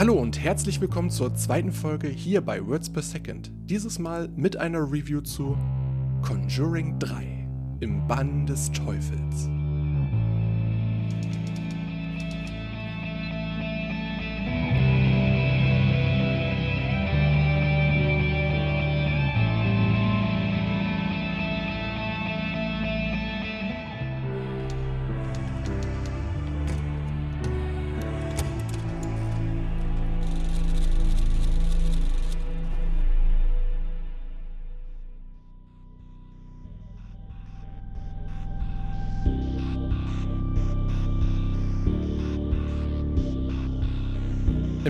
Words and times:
Hallo 0.00 0.14
und 0.14 0.42
herzlich 0.42 0.80
willkommen 0.80 1.10
zur 1.10 1.34
zweiten 1.34 1.72
Folge 1.72 2.08
hier 2.08 2.40
bei 2.40 2.66
Words 2.66 2.88
Per 2.88 3.02
Second. 3.02 3.52
Dieses 3.68 3.98
Mal 3.98 4.30
mit 4.34 4.56
einer 4.56 4.90
Review 4.90 5.20
zu 5.20 5.58
Conjuring 6.22 6.98
3 6.98 7.46
im 7.80 8.08
Bann 8.08 8.46
des 8.46 8.72
Teufels. 8.72 9.59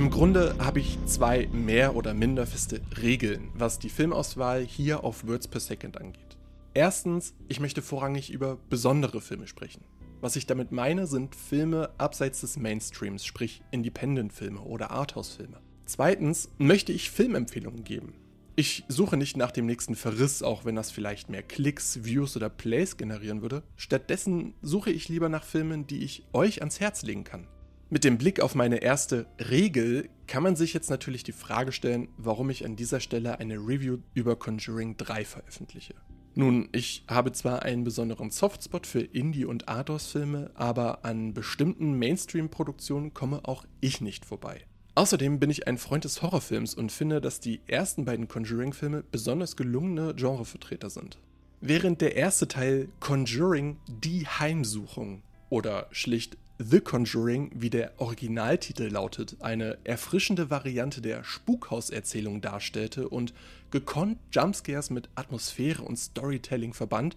Im 0.00 0.08
Grunde 0.08 0.56
habe 0.58 0.80
ich 0.80 0.96
zwei 1.04 1.46
mehr 1.52 1.94
oder 1.94 2.14
minder 2.14 2.46
feste 2.46 2.80
Regeln, 3.02 3.50
was 3.52 3.78
die 3.78 3.90
Filmauswahl 3.90 4.64
hier 4.64 5.04
auf 5.04 5.26
Words 5.26 5.46
per 5.46 5.60
Second 5.60 6.00
angeht. 6.00 6.38
Erstens, 6.72 7.34
ich 7.48 7.60
möchte 7.60 7.82
vorrangig 7.82 8.30
über 8.30 8.56
besondere 8.70 9.20
Filme 9.20 9.46
sprechen. 9.46 9.84
Was 10.22 10.36
ich 10.36 10.46
damit 10.46 10.72
meine, 10.72 11.06
sind 11.06 11.36
Filme 11.36 11.90
abseits 11.98 12.40
des 12.40 12.56
Mainstreams, 12.56 13.26
sprich 13.26 13.62
Independent-Filme 13.72 14.62
oder 14.62 14.90
Arthouse-Filme. 14.90 15.58
Zweitens 15.84 16.48
möchte 16.56 16.92
ich 16.92 17.10
Filmempfehlungen 17.10 17.84
geben. 17.84 18.14
Ich 18.56 18.84
suche 18.88 19.18
nicht 19.18 19.36
nach 19.36 19.50
dem 19.50 19.66
nächsten 19.66 19.96
Verriss, 19.96 20.42
auch 20.42 20.64
wenn 20.64 20.76
das 20.76 20.90
vielleicht 20.90 21.28
mehr 21.28 21.42
Klicks, 21.42 22.04
Views 22.04 22.38
oder 22.38 22.48
Plays 22.48 22.96
generieren 22.96 23.42
würde. 23.42 23.64
Stattdessen 23.76 24.54
suche 24.62 24.92
ich 24.92 25.10
lieber 25.10 25.28
nach 25.28 25.44
Filmen, 25.44 25.86
die 25.86 26.04
ich 26.04 26.24
euch 26.32 26.60
ans 26.60 26.80
Herz 26.80 27.02
legen 27.02 27.24
kann. 27.24 27.46
Mit 27.92 28.04
dem 28.04 28.18
Blick 28.18 28.38
auf 28.38 28.54
meine 28.54 28.76
erste 28.76 29.26
Regel 29.40 30.08
kann 30.28 30.44
man 30.44 30.54
sich 30.54 30.72
jetzt 30.72 30.90
natürlich 30.90 31.24
die 31.24 31.32
Frage 31.32 31.72
stellen, 31.72 32.06
warum 32.16 32.48
ich 32.48 32.64
an 32.64 32.76
dieser 32.76 33.00
Stelle 33.00 33.40
eine 33.40 33.56
Review 33.56 33.98
über 34.14 34.36
Conjuring 34.36 34.96
3 34.96 35.24
veröffentliche. 35.24 35.94
Nun, 36.36 36.68
ich 36.70 37.02
habe 37.08 37.32
zwar 37.32 37.62
einen 37.62 37.82
besonderen 37.82 38.30
Softspot 38.30 38.86
für 38.86 39.00
Indie- 39.00 39.44
und 39.44 39.68
Arthouse-Filme, 39.68 40.52
aber 40.54 41.04
an 41.04 41.34
bestimmten 41.34 41.98
Mainstream-Produktionen 41.98 43.12
komme 43.12 43.40
auch 43.42 43.64
ich 43.80 44.00
nicht 44.00 44.24
vorbei. 44.24 44.60
Außerdem 44.94 45.40
bin 45.40 45.50
ich 45.50 45.66
ein 45.66 45.76
Freund 45.76 46.04
des 46.04 46.22
Horrorfilms 46.22 46.74
und 46.74 46.92
finde, 46.92 47.20
dass 47.20 47.40
die 47.40 47.60
ersten 47.66 48.04
beiden 48.04 48.28
Conjuring-Filme 48.28 49.02
besonders 49.02 49.56
gelungene 49.56 50.14
Genrevertreter 50.14 50.90
sind. 50.90 51.18
Während 51.60 52.00
der 52.00 52.14
erste 52.14 52.46
Teil 52.46 52.88
Conjuring 53.00 53.78
die 53.88 54.28
Heimsuchung 54.28 55.22
oder 55.48 55.88
schlicht 55.90 56.36
The 56.62 56.80
Conjuring, 56.80 57.52
wie 57.54 57.70
der 57.70 57.92
Originaltitel 57.96 58.90
lautet, 58.90 59.38
eine 59.40 59.78
erfrischende 59.82 60.50
Variante 60.50 61.00
der 61.00 61.24
Spukhauserzählung 61.24 62.42
darstellte 62.42 63.08
und 63.08 63.32
gekonnt 63.70 64.18
Jumpscares 64.30 64.90
mit 64.90 65.08
Atmosphäre 65.14 65.82
und 65.82 65.96
Storytelling 65.96 66.74
verband, 66.74 67.16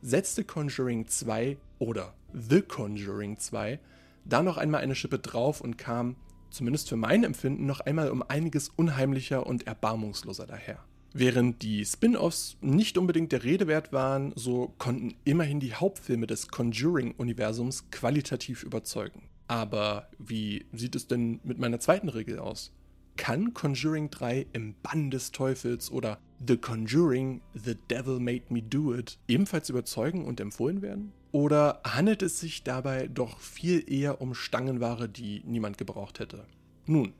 setzte 0.00 0.42
Conjuring 0.42 1.06
2 1.06 1.58
oder 1.78 2.14
The 2.32 2.62
Conjuring 2.62 3.38
2 3.38 3.78
da 4.24 4.42
noch 4.42 4.56
einmal 4.56 4.80
eine 4.80 4.94
Schippe 4.94 5.18
drauf 5.18 5.60
und 5.60 5.76
kam, 5.76 6.16
zumindest 6.48 6.88
für 6.88 6.96
mein 6.96 7.24
Empfinden, 7.24 7.66
noch 7.66 7.80
einmal 7.80 8.10
um 8.10 8.22
einiges 8.22 8.70
unheimlicher 8.70 9.46
und 9.46 9.66
erbarmungsloser 9.66 10.46
daher. 10.46 10.82
Während 11.14 11.62
die 11.62 11.84
Spin-offs 11.84 12.56
nicht 12.60 12.98
unbedingt 12.98 13.32
der 13.32 13.42
Rede 13.42 13.66
wert 13.66 13.92
waren, 13.92 14.32
so 14.36 14.74
konnten 14.78 15.14
immerhin 15.24 15.58
die 15.58 15.74
Hauptfilme 15.74 16.26
des 16.26 16.48
Conjuring-Universums 16.48 17.90
qualitativ 17.90 18.62
überzeugen. 18.62 19.28
Aber 19.46 20.08
wie 20.18 20.66
sieht 20.72 20.94
es 20.94 21.06
denn 21.06 21.40
mit 21.42 21.58
meiner 21.58 21.80
zweiten 21.80 22.10
Regel 22.10 22.38
aus? 22.38 22.72
Kann 23.16 23.54
Conjuring 23.54 24.10
3 24.10 24.46
im 24.52 24.74
Bann 24.82 25.10
des 25.10 25.32
Teufels 25.32 25.90
oder 25.90 26.18
The 26.46 26.56
Conjuring, 26.56 27.40
The 27.54 27.74
Devil 27.90 28.20
Made 28.20 28.44
Me 28.50 28.62
Do 28.62 28.94
It 28.94 29.18
ebenfalls 29.26 29.70
überzeugen 29.70 30.24
und 30.24 30.38
empfohlen 30.38 30.82
werden? 30.82 31.12
Oder 31.32 31.80
handelt 31.84 32.22
es 32.22 32.38
sich 32.38 32.62
dabei 32.62 33.08
doch 33.08 33.40
viel 33.40 33.90
eher 33.90 34.20
um 34.20 34.34
Stangenware, 34.34 35.08
die 35.08 35.42
niemand 35.44 35.78
gebraucht 35.78 36.20
hätte? 36.20 36.46
Nun, 36.86 37.12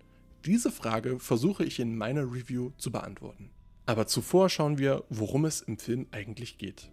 diese 0.44 0.70
Frage 0.70 1.18
versuche 1.18 1.64
ich 1.64 1.80
in 1.80 1.96
meiner 1.96 2.22
Review 2.22 2.70
zu 2.78 2.92
beantworten. 2.92 3.50
Aber 3.88 4.06
zuvor 4.06 4.50
schauen 4.50 4.76
wir, 4.76 5.04
worum 5.08 5.46
es 5.46 5.62
im 5.62 5.78
Film 5.78 6.08
eigentlich 6.10 6.58
geht. 6.58 6.90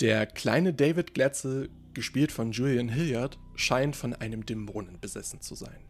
Der 0.00 0.24
kleine 0.24 0.72
David 0.72 1.12
Glatzel, 1.12 1.68
gespielt 1.92 2.32
von 2.32 2.52
Julian 2.52 2.88
Hilliard, 2.88 3.38
scheint 3.56 3.94
von 3.94 4.14
einem 4.14 4.46
Dämonen 4.46 4.98
besessen 5.00 5.42
zu 5.42 5.54
sein. 5.54 5.84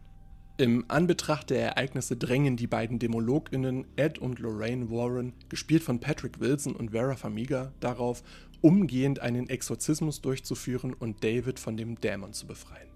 Im 0.57 0.83
Anbetracht 0.89 1.51
der 1.51 1.61
Ereignisse 1.61 2.17
drängen 2.17 2.57
die 2.57 2.67
beiden 2.67 2.99
DämologInnen 2.99 3.87
Ed 3.95 4.19
und 4.19 4.39
Lorraine 4.39 4.91
Warren, 4.91 5.31
gespielt 5.47 5.83
von 5.83 6.01
Patrick 6.01 6.41
Wilson 6.41 6.75
und 6.75 6.91
Vera 6.91 7.15
Farmiga, 7.15 7.71
darauf, 7.79 8.21
umgehend 8.59 9.21
einen 9.21 9.47
Exorzismus 9.47 10.19
durchzuführen 10.19 10.93
und 10.93 11.23
David 11.23 11.61
von 11.61 11.77
dem 11.77 11.97
Dämon 11.97 12.33
zu 12.33 12.45
befreien. 12.45 12.89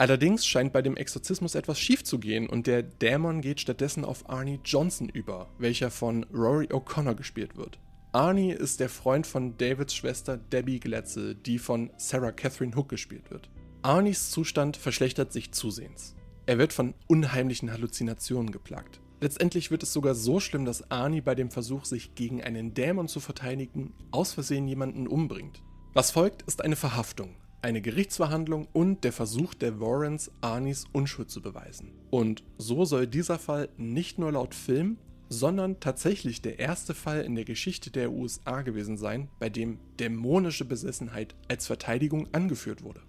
Allerdings 0.00 0.46
scheint 0.46 0.72
bei 0.72 0.80
dem 0.80 0.96
Exorzismus 0.96 1.54
etwas 1.54 1.78
schief 1.78 2.04
zu 2.04 2.18
gehen 2.18 2.48
und 2.48 2.66
der 2.66 2.82
Dämon 2.82 3.42
geht 3.42 3.60
stattdessen 3.60 4.06
auf 4.06 4.30
Arnie 4.30 4.58
Johnson 4.64 5.10
über, 5.10 5.50
welcher 5.58 5.90
von 5.90 6.24
Rory 6.32 6.68
O'Connor 6.68 7.14
gespielt 7.14 7.58
wird. 7.58 7.78
Arnie 8.12 8.52
ist 8.52 8.80
der 8.80 8.88
Freund 8.88 9.26
von 9.26 9.58
Davids 9.58 9.94
Schwester 9.94 10.38
Debbie 10.38 10.80
Glatzel, 10.80 11.34
die 11.34 11.58
von 11.58 11.90
Sarah 11.98 12.32
Catherine 12.32 12.74
Hook 12.74 12.88
gespielt 12.88 13.30
wird. 13.30 13.50
Arnies 13.82 14.30
Zustand 14.30 14.78
verschlechtert 14.78 15.34
sich 15.34 15.52
zusehends. 15.52 16.16
Er 16.46 16.56
wird 16.56 16.72
von 16.72 16.94
unheimlichen 17.06 17.70
Halluzinationen 17.70 18.52
geplagt. 18.52 19.02
Letztendlich 19.20 19.70
wird 19.70 19.82
es 19.82 19.92
sogar 19.92 20.14
so 20.14 20.40
schlimm, 20.40 20.64
dass 20.64 20.90
Arnie 20.90 21.20
bei 21.20 21.34
dem 21.34 21.50
Versuch, 21.50 21.84
sich 21.84 22.14
gegen 22.14 22.42
einen 22.42 22.72
Dämon 22.72 23.06
zu 23.06 23.20
verteidigen, 23.20 23.92
aus 24.12 24.32
Versehen 24.32 24.66
jemanden 24.66 25.06
umbringt. 25.06 25.62
Was 25.92 26.10
folgt, 26.10 26.40
ist 26.40 26.64
eine 26.64 26.76
Verhaftung, 26.76 27.36
eine 27.62 27.82
Gerichtsverhandlung 27.82 28.68
und 28.72 29.04
der 29.04 29.12
Versuch 29.12 29.54
der 29.54 29.80
Warrens, 29.80 30.30
Arnis 30.40 30.84
Unschuld 30.92 31.30
zu 31.30 31.42
beweisen. 31.42 31.92
Und 32.10 32.42
so 32.58 32.84
soll 32.84 33.06
dieser 33.06 33.38
Fall 33.38 33.68
nicht 33.76 34.18
nur 34.18 34.32
laut 34.32 34.54
Film, 34.54 34.98
sondern 35.28 35.78
tatsächlich 35.78 36.42
der 36.42 36.58
erste 36.58 36.94
Fall 36.94 37.22
in 37.22 37.34
der 37.36 37.44
Geschichte 37.44 37.90
der 37.90 38.10
USA 38.10 38.62
gewesen 38.62 38.96
sein, 38.96 39.28
bei 39.38 39.48
dem 39.48 39.78
dämonische 39.98 40.64
Besessenheit 40.64 41.34
als 41.48 41.66
Verteidigung 41.66 42.28
angeführt 42.32 42.82
wurde. 42.82 43.02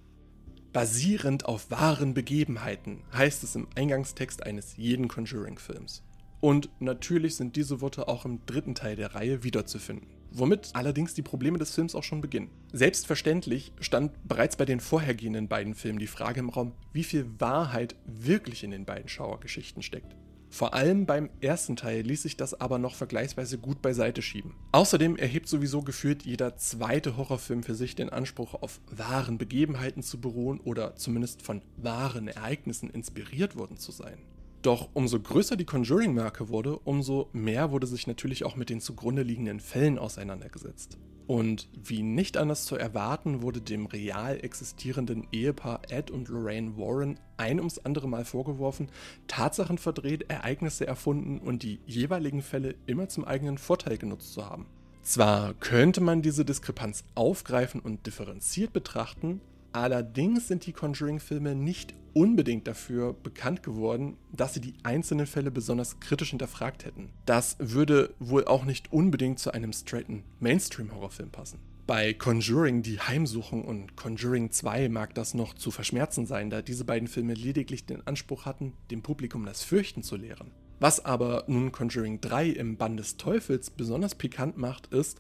Basierend 0.72 1.46
auf 1.46 1.72
wahren 1.72 2.14
Begebenheiten 2.14 3.04
heißt 3.14 3.44
es 3.44 3.56
im 3.56 3.68
Eingangstext 3.76 4.44
eines 4.44 4.78
jeden 4.78 5.08
Conjuring-Films. 5.08 6.04
Und 6.40 6.70
natürlich 6.80 7.36
sind 7.36 7.56
diese 7.56 7.82
Worte 7.82 8.08
auch 8.08 8.26
im 8.26 8.46
dritten 8.46 8.76
Teil 8.76 8.96
der 8.96 9.16
Reihe 9.16 9.44
wiederzufinden 9.44 10.21
womit 10.32 10.72
allerdings 10.74 11.14
die 11.14 11.22
Probleme 11.22 11.58
des 11.58 11.74
Films 11.74 11.96
auch 11.96 12.04
schon 12.04 12.22
beginnen. 12.22 12.50
Selbstverständlich 12.74 13.74
stand 13.80 14.12
bereits 14.28 14.56
bei 14.56 14.66
den 14.66 14.80
vorhergehenden 14.80 15.48
beiden 15.48 15.76
Filmen 15.76 16.00
die 16.00 16.08
Frage 16.08 16.40
im 16.40 16.50
Raum, 16.50 16.74
wie 16.94 17.04
viel 17.04 17.28
Wahrheit 17.40 17.96
wirklich 18.06 18.64
in 18.64 18.72
den 18.72 18.86
beiden 18.86 19.10
Schauergeschichten 19.10 19.84
steckt. 19.84 20.16
Vor 20.54 20.74
allem 20.74 21.06
beim 21.06 21.30
ersten 21.40 21.78
Teil 21.78 22.02
ließ 22.02 22.24
sich 22.24 22.36
das 22.36 22.60
aber 22.60 22.78
noch 22.78 22.96
vergleichsweise 22.96 23.58
gut 23.58 23.82
beiseite 23.82 24.22
schieben. 24.22 24.54
Außerdem 24.74 25.16
erhebt 25.16 25.48
sowieso 25.48 25.82
gefühlt 25.82 26.24
jeder 26.24 26.58
zweite 26.58 27.16
Horrorfilm 27.16 27.64
für 27.64 27.74
sich 27.74 27.96
den 27.96 28.10
Anspruch, 28.10 28.56
auf 28.56 28.82
wahren 28.92 29.38
Begebenheiten 29.38 30.04
zu 30.04 30.20
beruhen 30.20 30.60
oder 30.60 30.98
zumindest 30.98 31.42
von 31.42 31.62
wahren 31.78 32.28
Ereignissen 32.28 32.90
inspiriert 32.90 33.56
worden 33.56 33.78
zu 33.78 33.94
sein. 33.94 34.18
Doch 34.62 34.90
umso 34.94 35.20
größer 35.20 35.56
die 35.56 35.66
Conjuring-Marke 35.66 36.50
wurde, 36.50 36.78
umso 36.78 37.30
mehr 37.34 37.72
wurde 37.72 37.88
sich 37.88 38.06
natürlich 38.06 38.46
auch 38.46 38.56
mit 38.56 38.70
den 38.70 38.80
zugrunde 38.80 39.24
liegenden 39.24 39.60
Fällen 39.60 39.98
auseinandergesetzt. 39.98 41.00
Und 41.26 41.70
wie 41.74 42.04
nicht 42.04 42.36
anders 42.38 42.66
zu 42.66 42.76
erwarten, 42.76 43.42
wurde 43.42 43.62
dem 43.62 43.86
real 43.86 44.44
existierenden 44.44 45.28
Ehepaar 45.32 45.82
Ed 45.90 46.12
und 46.12 46.28
Lorraine 46.28 46.78
Warren 46.78 47.20
ein 47.38 47.60
ums 47.60 47.80
andere 47.80 48.08
Mal 48.08 48.26
vorgeworfen, 48.26 48.90
Tatsachen 49.28 49.78
verdreht, 49.78 50.30
Ereignisse 50.30 50.86
erfunden 50.86 51.40
und 51.40 51.64
die 51.64 51.80
jeweiligen 51.86 52.42
Fälle 52.42 52.76
immer 52.86 53.08
zum 53.08 53.24
eigenen 53.26 53.58
Vorteil 53.58 53.98
genutzt 53.98 54.34
zu 54.34 54.46
haben. 54.46 54.66
Zwar 55.04 55.56
könnte 55.56 56.02
man 56.02 56.22
diese 56.22 56.46
Diskrepanz 56.46 57.04
aufgreifen 57.16 57.82
und 57.82 58.06
differenziert 58.06 58.74
betrachten, 58.74 59.42
Allerdings 59.74 60.48
sind 60.48 60.66
die 60.66 60.74
Conjuring-Filme 60.74 61.56
nicht 61.56 61.94
unbedingt 62.14 62.68
dafür 62.68 63.14
bekannt 63.14 63.64
geworden, 63.64 64.18
dass 64.34 64.54
sie 64.54 64.62
die 64.62 64.74
einzelnen 64.84 65.28
Fälle 65.28 65.50
besonders 65.50 66.00
kritisch 66.00 66.32
hinterfragt 66.32 66.84
hätten. 66.84 67.10
Das 67.26 67.56
würde 67.60 68.14
wohl 68.20 68.46
auch 68.46 68.66
nicht 68.66 68.92
unbedingt 68.92 69.40
zu 69.40 69.54
einem 69.54 69.72
straighten 69.72 70.24
Mainstream-Horrorfilm 70.40 71.30
passen. 71.30 71.60
Bei 71.88 72.14
Conjuring 72.14 72.84
die 72.84 73.00
Heimsuchung 73.00 73.66
und 73.66 73.96
Conjuring 73.96 74.52
2 74.52 74.90
mag 74.90 75.16
das 75.16 75.34
noch 75.34 75.54
zu 75.54 75.72
verschmerzen 75.72 76.26
sein, 76.26 76.50
da 76.50 76.62
diese 76.62 76.86
beiden 76.86 77.08
Filme 77.08 77.34
lediglich 77.34 77.86
den 77.86 78.06
Anspruch 78.06 78.46
hatten, 78.46 78.74
dem 78.92 79.02
Publikum 79.02 79.46
das 79.46 79.64
Fürchten 79.64 80.04
zu 80.04 80.16
lehren. 80.16 80.52
Was 80.80 81.04
aber 81.04 81.44
nun 81.48 81.72
Conjuring 81.72 82.22
3 82.22 82.50
im 82.50 82.78
Bann 82.78 82.98
des 82.98 83.18
Teufels 83.18 83.70
besonders 83.70 84.16
pikant 84.16 84.58
macht, 84.58 84.88
ist, 84.88 85.20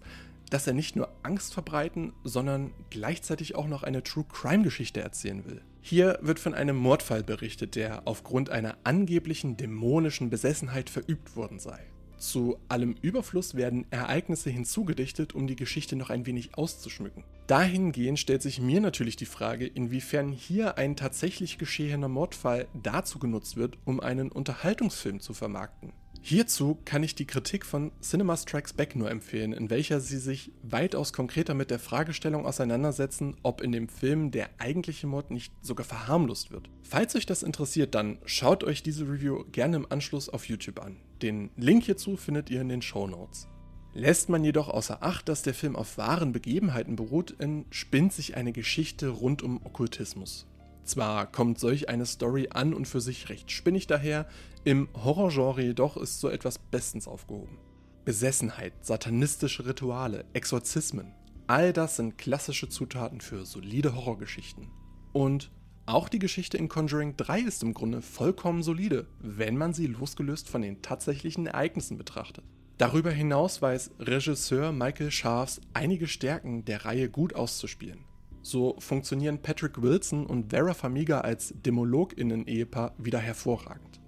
dass 0.52 0.68
er 0.68 0.74
nicht 0.74 0.96
nur 0.96 1.10
Angst 1.24 1.54
verbreiten, 1.54 2.14
sondern 2.24 2.72
gleichzeitig 2.92 3.56
auch 3.56 3.68
noch 3.68 3.82
eine 3.82 4.04
True 4.04 4.26
Crime 4.32 4.64
Geschichte 4.64 5.02
erzählen 5.02 5.44
will. 5.46 5.62
Hier 5.82 6.20
wird 6.22 6.40
von 6.40 6.54
einem 6.54 6.76
Mordfall 6.76 7.24
berichtet, 7.24 7.76
der 7.76 8.04
aufgrund 8.06 8.52
einer 8.52 8.78
angeblichen 8.84 9.58
dämonischen 9.58 10.30
Besessenheit 10.30 10.92
verübt 10.92 11.36
worden 11.36 11.58
sei. 11.58 11.80
Zu 12.18 12.60
allem 12.68 12.96
Überfluss 13.02 13.56
werden 13.56 13.88
Ereignisse 13.90 14.52
hinzugedichtet, 14.52 15.34
um 15.34 15.48
die 15.48 15.56
Geschichte 15.56 15.96
noch 15.96 16.12
ein 16.12 16.28
wenig 16.28 16.56
auszuschmücken. 16.56 17.24
Dahingehend 17.48 18.20
stellt 18.20 18.44
sich 18.44 18.62
mir 18.62 18.80
natürlich 18.80 19.16
die 19.16 19.26
Frage, 19.26 19.66
inwiefern 19.66 20.32
hier 20.32 20.78
ein 20.78 20.96
tatsächlich 20.96 21.58
geschehener 21.58 22.10
Mordfall 22.10 22.68
dazu 22.84 23.18
genutzt 23.18 23.58
wird, 23.58 23.80
um 23.86 24.00
einen 24.00 24.32
Unterhaltungsfilm 24.32 25.20
zu 25.20 25.34
vermarkten. 25.34 25.94
Hierzu 26.24 26.78
kann 26.86 27.02
ich 27.02 27.16
die 27.16 27.26
Kritik 27.26 27.66
von 27.66 27.92
Cinema 28.00 28.38
Strikes 28.38 28.74
Back 28.74 28.96
nur 28.96 29.10
empfehlen, 29.10 29.54
in 29.54 29.72
welcher 29.72 30.00
sie 30.00 30.20
sich 30.20 30.52
weitaus 30.62 31.14
konkreter 31.14 31.56
mit 31.56 31.72
der 31.72 31.80
Fragestellung 31.80 32.46
auseinandersetzen, 32.46 33.38
ob 33.42 33.62
in 33.62 33.72
dem 33.72 33.90
Film 33.90 34.30
der 34.30 34.52
eigentliche 34.60 35.08
Mord 35.08 35.32
nicht 35.32 35.52
sogar 35.64 35.86
verharmlost 35.86 36.52
wird. 36.52 36.70
Falls 36.84 37.16
euch 37.16 37.26
das 37.26 37.42
interessiert, 37.42 37.96
dann 37.96 38.20
schaut 38.26 38.64
euch 38.64 38.84
diese 38.84 39.06
Review 39.06 39.46
gerne 39.52 39.78
im 39.78 39.88
Anschluss 39.92 40.30
auf 40.30 40.46
YouTube 40.48 40.80
an. 40.80 40.98
Den 41.24 41.50
Link 41.58 41.86
hierzu 41.86 42.18
findet 42.18 42.52
ihr 42.52 42.62
in 42.62 42.70
den 42.70 42.84
Show 42.84 43.08
Notes. 43.08 43.48
Lässt 43.94 44.30
man 44.30 44.44
jedoch 44.44 44.70
außer 44.70 45.02
Acht, 45.02 45.28
dass 45.28 45.42
der 45.42 45.56
Film 45.56 45.76
auf 45.76 45.98
wahren 45.98 46.34
Begebenheiten 46.34 46.96
beruht, 46.96 47.36
entspinnt 47.40 48.14
sich 48.14 48.38
eine 48.38 48.54
Geschichte 48.54 49.10
rund 49.10 49.42
um 49.42 49.66
Okkultismus. 49.66 50.46
Zwar 50.84 51.32
kommt 51.32 51.60
solch 51.60 51.90
eine 51.90 52.06
Story 52.06 52.50
an 52.52 52.74
und 52.74 52.88
für 52.88 53.02
sich 53.02 53.30
recht 53.30 53.52
spinnig 53.52 53.88
daher, 53.88 54.28
im 54.64 54.90
Horrorgenre 54.94 55.62
jedoch 55.62 55.98
ist 55.98 56.20
so 56.20 56.30
etwas 56.30 56.60
bestens 56.60 57.08
aufgehoben. 57.08 57.58
Besessenheit, 58.06 58.74
satanistische 58.82 59.66
Rituale, 59.66 60.26
Exorzismen, 60.34 61.14
all 61.48 61.74
das 61.74 61.98
sind 61.98 62.18
klassische 62.18 62.70
Zutaten 62.70 63.22
für 63.22 63.46
solide 63.46 63.96
Horrorgeschichten. 63.96 64.70
Und 65.14 65.52
auch 65.86 66.10
die 66.10 66.20
Geschichte 66.20 66.58
in 66.58 66.70
Conjuring 66.70 67.18
3 67.18 67.42
ist 67.42 67.64
im 67.64 67.74
Grunde 67.74 68.02
vollkommen 68.02 68.64
solide, 68.64 69.08
wenn 69.20 69.58
man 69.58 69.74
sie 69.74 69.88
losgelöst 69.88 70.50
von 70.50 70.62
den 70.62 70.82
tatsächlichen 70.82 71.48
Ereignissen 71.48 71.98
betrachtet. 71.98 72.46
Darüber 72.78 73.12
hinaus 73.12 73.62
weiß 73.62 73.92
Regisseur 74.00 74.72
Michael 74.72 75.12
Scharfs 75.12 75.62
einige 75.74 76.08
Stärken 76.08 76.66
der 76.66 76.86
Reihe 76.86 77.10
gut 77.10 77.36
auszuspielen. 77.36 78.06
So 78.44 78.76
funktionieren 78.80 79.40
Patrick 79.40 79.82
Wilson 79.82 80.26
und 80.26 80.50
Vera 80.50 80.74
Famiga 80.74 81.22
als 81.22 81.54
DämologInnen-Ehepaar 81.64 82.94
wieder 82.98 83.20
hervorragend. 83.20 84.00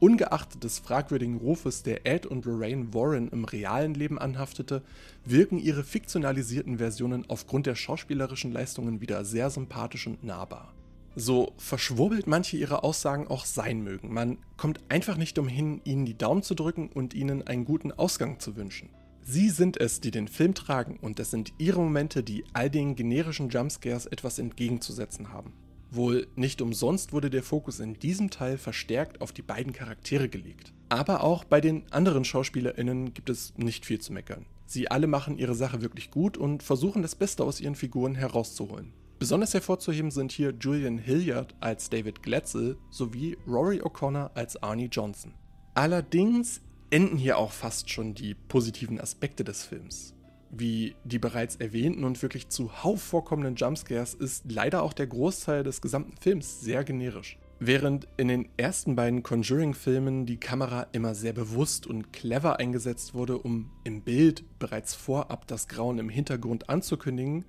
Ungeachtet 0.00 0.64
des 0.64 0.80
fragwürdigen 0.80 1.36
Rufes, 1.36 1.84
der 1.84 2.06
Ed 2.06 2.26
und 2.26 2.44
Lorraine 2.44 2.92
Warren 2.92 3.28
im 3.28 3.44
realen 3.44 3.94
Leben 3.94 4.18
anhaftete, 4.18 4.82
wirken 5.24 5.58
ihre 5.58 5.84
fiktionalisierten 5.84 6.78
Versionen 6.78 7.24
aufgrund 7.28 7.66
der 7.66 7.76
schauspielerischen 7.76 8.50
Leistungen 8.50 9.00
wieder 9.00 9.24
sehr 9.24 9.50
sympathisch 9.50 10.08
und 10.08 10.24
nahbar. 10.24 10.74
So 11.14 11.52
verschwurbelt 11.58 12.26
manche 12.26 12.56
ihrer 12.56 12.82
Aussagen 12.82 13.28
auch 13.28 13.44
sein 13.44 13.82
mögen, 13.82 14.12
man 14.12 14.38
kommt 14.56 14.80
einfach 14.88 15.18
nicht 15.18 15.38
umhin, 15.38 15.82
ihnen 15.84 16.06
die 16.06 16.16
Daumen 16.16 16.42
zu 16.42 16.54
drücken 16.54 16.88
und 16.88 17.12
ihnen 17.12 17.46
einen 17.46 17.66
guten 17.66 17.92
Ausgang 17.92 18.40
zu 18.40 18.56
wünschen. 18.56 18.88
Sie 19.24 19.50
sind 19.50 19.80
es, 19.80 20.00
die 20.00 20.10
den 20.10 20.26
Film 20.26 20.54
tragen 20.54 20.98
und 21.00 21.20
es 21.20 21.30
sind 21.30 21.52
ihre 21.58 21.80
Momente, 21.80 22.22
die 22.22 22.44
all 22.52 22.68
den 22.68 22.96
generischen 22.96 23.50
Jumpscares 23.50 24.06
etwas 24.06 24.38
entgegenzusetzen 24.38 25.32
haben. 25.32 25.52
Wohl 25.90 26.26
nicht 26.34 26.60
umsonst 26.60 27.12
wurde 27.12 27.30
der 27.30 27.42
Fokus 27.42 27.78
in 27.78 27.94
diesem 27.94 28.30
Teil 28.30 28.58
verstärkt 28.58 29.20
auf 29.20 29.30
die 29.32 29.42
beiden 29.42 29.72
Charaktere 29.72 30.28
gelegt. 30.28 30.72
Aber 30.88 31.22
auch 31.22 31.44
bei 31.44 31.60
den 31.60 31.84
anderen 31.92 32.24
SchauspielerInnen 32.24 33.14
gibt 33.14 33.30
es 33.30 33.52
nicht 33.56 33.86
viel 33.86 34.00
zu 34.00 34.12
meckern. 34.12 34.46
Sie 34.66 34.90
alle 34.90 35.06
machen 35.06 35.36
ihre 35.36 35.54
Sache 35.54 35.82
wirklich 35.82 36.10
gut 36.10 36.36
und 36.36 36.62
versuchen 36.62 37.02
das 37.02 37.14
Beste 37.14 37.44
aus 37.44 37.60
ihren 37.60 37.74
Figuren 37.74 38.14
herauszuholen. 38.14 38.92
Besonders 39.18 39.54
hervorzuheben 39.54 40.10
sind 40.10 40.32
hier 40.32 40.52
Julian 40.58 40.98
Hilliard 40.98 41.54
als 41.60 41.90
David 41.90 42.22
Glatzel 42.22 42.76
sowie 42.90 43.36
Rory 43.46 43.80
O'Connor 43.80 44.30
als 44.34 44.60
Arnie 44.62 44.88
Johnson. 44.90 45.34
Allerdings 45.74 46.60
enden 46.92 47.16
hier 47.16 47.38
auch 47.38 47.52
fast 47.52 47.90
schon 47.90 48.14
die 48.14 48.34
positiven 48.34 49.00
Aspekte 49.00 49.44
des 49.44 49.64
Films. 49.64 50.14
Wie 50.50 50.94
die 51.04 51.18
bereits 51.18 51.56
erwähnten 51.56 52.04
und 52.04 52.20
wirklich 52.20 52.50
zuhauf 52.50 53.00
vorkommenden 53.02 53.56
Jumpscares 53.56 54.12
ist 54.12 54.52
leider 54.52 54.82
auch 54.82 54.92
der 54.92 55.06
Großteil 55.06 55.64
des 55.64 55.80
gesamten 55.80 56.14
Films 56.18 56.60
sehr 56.60 56.84
generisch. 56.84 57.38
Während 57.58 58.08
in 58.18 58.28
den 58.28 58.48
ersten 58.58 58.94
beiden 58.94 59.22
Conjuring-Filmen 59.22 60.26
die 60.26 60.36
Kamera 60.36 60.88
immer 60.92 61.14
sehr 61.14 61.32
bewusst 61.32 61.86
und 61.86 62.12
clever 62.12 62.58
eingesetzt 62.58 63.14
wurde, 63.14 63.38
um 63.38 63.70
im 63.84 64.02
Bild 64.02 64.44
bereits 64.58 64.94
vorab 64.94 65.46
das 65.46 65.68
Grauen 65.68 65.98
im 65.98 66.10
Hintergrund 66.10 66.68
anzukündigen, 66.68 67.46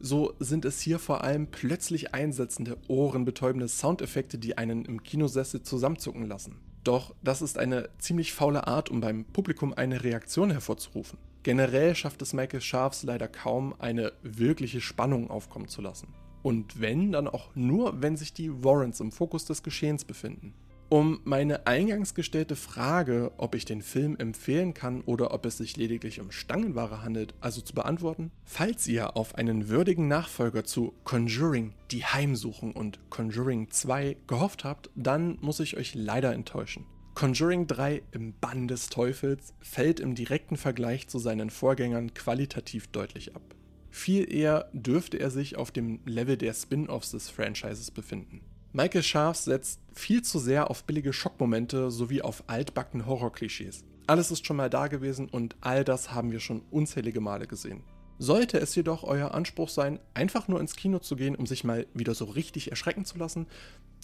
so 0.00 0.32
sind 0.40 0.64
es 0.64 0.80
hier 0.80 0.98
vor 0.98 1.22
allem 1.22 1.46
plötzlich 1.46 2.12
einsetzende, 2.14 2.78
ohrenbetäubende 2.88 3.68
Soundeffekte, 3.68 4.38
die 4.38 4.58
einen 4.58 4.84
im 4.84 5.04
Kinosessel 5.04 5.62
zusammenzucken 5.62 6.26
lassen. 6.26 6.56
Doch 6.84 7.14
das 7.22 7.42
ist 7.42 7.58
eine 7.58 7.90
ziemlich 7.98 8.32
faule 8.32 8.66
Art, 8.66 8.88
um 8.88 9.00
beim 9.00 9.24
Publikum 9.24 9.74
eine 9.74 10.02
Reaktion 10.02 10.50
hervorzurufen. 10.50 11.18
Generell 11.42 11.94
schafft 11.94 12.22
es 12.22 12.32
Michael 12.32 12.60
Scharfs 12.60 13.02
leider 13.02 13.28
kaum, 13.28 13.74
eine 13.78 14.12
wirkliche 14.22 14.80
Spannung 14.80 15.30
aufkommen 15.30 15.68
zu 15.68 15.80
lassen. 15.82 16.08
Und 16.42 16.80
wenn, 16.80 17.12
dann 17.12 17.28
auch 17.28 17.54
nur, 17.54 18.02
wenn 18.02 18.16
sich 18.16 18.32
die 18.32 18.64
Warrants 18.64 19.00
im 19.00 19.12
Fokus 19.12 19.44
des 19.44 19.62
Geschehens 19.62 20.04
befinden. 20.04 20.54
Um 20.92 21.20
meine 21.22 21.68
eingangs 21.68 22.16
gestellte 22.16 22.56
Frage, 22.56 23.30
ob 23.36 23.54
ich 23.54 23.64
den 23.64 23.80
Film 23.80 24.16
empfehlen 24.16 24.74
kann 24.74 25.02
oder 25.02 25.32
ob 25.32 25.46
es 25.46 25.56
sich 25.56 25.76
lediglich 25.76 26.20
um 26.20 26.32
Stangenware 26.32 27.04
handelt, 27.04 27.32
also 27.40 27.60
zu 27.60 27.74
beantworten, 27.74 28.32
falls 28.42 28.88
ihr 28.88 29.16
auf 29.16 29.36
einen 29.36 29.68
würdigen 29.68 30.08
Nachfolger 30.08 30.64
zu 30.64 30.92
Conjuring, 31.04 31.74
die 31.92 32.04
Heimsuchung 32.04 32.72
und 32.72 32.98
Conjuring 33.08 33.70
2 33.70 34.16
gehofft 34.26 34.64
habt, 34.64 34.90
dann 34.96 35.38
muss 35.40 35.60
ich 35.60 35.76
euch 35.76 35.94
leider 35.94 36.32
enttäuschen. 36.32 36.86
Conjuring 37.14 37.68
3 37.68 38.02
im 38.10 38.34
Bann 38.40 38.66
des 38.66 38.88
Teufels 38.88 39.54
fällt 39.60 40.00
im 40.00 40.16
direkten 40.16 40.56
Vergleich 40.56 41.06
zu 41.06 41.20
seinen 41.20 41.50
Vorgängern 41.50 42.14
qualitativ 42.14 42.88
deutlich 42.88 43.36
ab. 43.36 43.54
Viel 43.90 44.32
eher 44.32 44.68
dürfte 44.72 45.20
er 45.20 45.30
sich 45.30 45.56
auf 45.56 45.70
dem 45.70 46.00
Level 46.04 46.36
der 46.36 46.52
Spin-offs 46.52 47.12
des 47.12 47.30
Franchises 47.30 47.92
befinden. 47.92 48.40
Michael 48.72 49.02
Scharf 49.02 49.36
setzt 49.36 49.80
viel 49.92 50.22
zu 50.22 50.38
sehr 50.38 50.70
auf 50.70 50.84
billige 50.84 51.12
Schockmomente 51.12 51.90
sowie 51.90 52.22
auf 52.22 52.44
altbacken 52.46 53.04
Horrorklischees. 53.04 53.84
Alles 54.06 54.30
ist 54.30 54.46
schon 54.46 54.56
mal 54.56 54.70
da 54.70 54.86
gewesen 54.86 55.28
und 55.28 55.56
all 55.60 55.82
das 55.82 56.12
haben 56.12 56.30
wir 56.30 56.38
schon 56.38 56.62
unzählige 56.70 57.20
Male 57.20 57.48
gesehen. 57.48 57.82
Sollte 58.18 58.60
es 58.60 58.74
jedoch 58.76 59.02
euer 59.02 59.34
Anspruch 59.34 59.70
sein, 59.70 59.98
einfach 60.14 60.46
nur 60.46 60.60
ins 60.60 60.76
Kino 60.76 61.00
zu 61.00 61.16
gehen, 61.16 61.34
um 61.34 61.46
sich 61.46 61.64
mal 61.64 61.86
wieder 61.94 62.14
so 62.14 62.26
richtig 62.26 62.70
erschrecken 62.70 63.04
zu 63.04 63.18
lassen, 63.18 63.46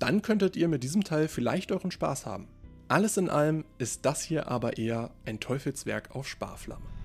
dann 0.00 0.22
könntet 0.22 0.56
ihr 0.56 0.66
mit 0.66 0.82
diesem 0.82 1.04
Teil 1.04 1.28
vielleicht 1.28 1.70
euren 1.70 1.92
Spaß 1.92 2.26
haben. 2.26 2.48
Alles 2.88 3.16
in 3.18 3.30
allem 3.30 3.64
ist 3.78 4.04
das 4.04 4.22
hier 4.22 4.48
aber 4.48 4.78
eher 4.78 5.12
ein 5.26 5.38
Teufelswerk 5.38 6.14
auf 6.14 6.26
Sparflamme. 6.26 6.95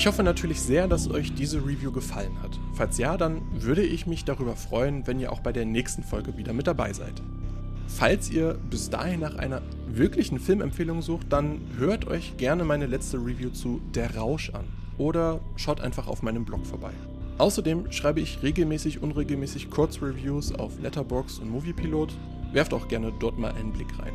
Ich 0.00 0.06
hoffe 0.06 0.22
natürlich 0.22 0.62
sehr, 0.62 0.88
dass 0.88 1.10
euch 1.10 1.34
diese 1.34 1.58
Review 1.58 1.92
gefallen 1.92 2.32
hat. 2.42 2.58
Falls 2.72 2.96
ja, 2.96 3.18
dann 3.18 3.42
würde 3.52 3.82
ich 3.82 4.06
mich 4.06 4.24
darüber 4.24 4.56
freuen, 4.56 5.06
wenn 5.06 5.20
ihr 5.20 5.30
auch 5.30 5.40
bei 5.40 5.52
der 5.52 5.66
nächsten 5.66 6.02
Folge 6.02 6.38
wieder 6.38 6.54
mit 6.54 6.66
dabei 6.66 6.94
seid. 6.94 7.20
Falls 7.86 8.30
ihr 8.30 8.54
bis 8.70 8.88
dahin 8.88 9.20
nach 9.20 9.34
einer 9.34 9.60
wirklichen 9.88 10.40
Filmempfehlung 10.40 11.02
sucht, 11.02 11.26
dann 11.28 11.60
hört 11.76 12.06
euch 12.06 12.38
gerne 12.38 12.64
meine 12.64 12.86
letzte 12.86 13.18
Review 13.18 13.50
zu 13.50 13.82
Der 13.94 14.16
Rausch 14.16 14.48
an 14.54 14.64
oder 14.96 15.40
schaut 15.56 15.82
einfach 15.82 16.08
auf 16.08 16.22
meinem 16.22 16.46
Blog 16.46 16.64
vorbei. 16.64 16.92
Außerdem 17.36 17.92
schreibe 17.92 18.20
ich 18.20 18.42
regelmäßig, 18.42 19.02
unregelmäßig 19.02 19.68
Kurzreviews 19.68 20.54
auf 20.54 20.80
Letterboxd 20.80 21.42
und 21.42 21.50
Moviepilot. 21.50 22.14
Werft 22.54 22.72
auch 22.72 22.88
gerne 22.88 23.12
dort 23.20 23.38
mal 23.38 23.52
einen 23.52 23.74
Blick 23.74 23.98
rein. 23.98 24.14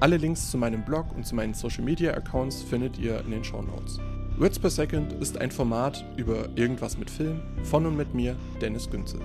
Alle 0.00 0.16
Links 0.16 0.50
zu 0.50 0.56
meinem 0.56 0.82
Blog 0.82 1.14
und 1.14 1.26
zu 1.26 1.34
meinen 1.34 1.52
Social 1.52 1.84
Media 1.84 2.14
Accounts 2.14 2.62
findet 2.62 2.98
ihr 2.98 3.20
in 3.20 3.32
den 3.32 3.44
Show 3.44 3.60
Notes. 3.60 4.00
Words 4.38 4.58
per 4.58 4.68
Second 4.68 5.14
ist 5.14 5.38
ein 5.38 5.50
Format 5.50 6.04
über 6.18 6.50
irgendwas 6.56 6.98
mit 6.98 7.08
Film 7.08 7.40
von 7.62 7.86
und 7.86 7.96
mit 7.96 8.12
mir, 8.12 8.36
Dennis 8.60 8.90
Günzel. 8.90 9.20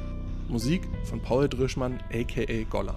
Musik 0.48 0.88
von 1.04 1.20
Paul 1.20 1.50
Drischmann 1.50 2.00
aka 2.14 2.64
Gollan. 2.70 2.96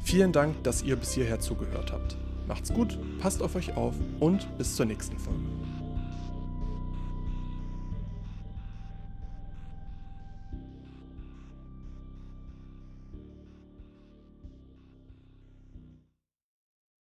Vielen 0.00 0.30
Dank, 0.30 0.62
dass 0.62 0.84
ihr 0.84 0.94
bis 0.94 1.14
hierher 1.14 1.40
zugehört 1.40 1.90
habt. 1.90 2.16
Macht's 2.46 2.72
gut, 2.72 2.96
passt 3.18 3.42
auf 3.42 3.56
euch 3.56 3.76
auf 3.76 3.94
und 4.20 4.46
bis 4.58 4.76
zur 4.76 4.86
nächsten 4.86 5.18
Folge. 5.18 5.55